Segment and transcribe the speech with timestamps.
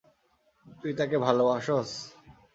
[0.79, 1.89] তুই তাকে ভালোবাসছ?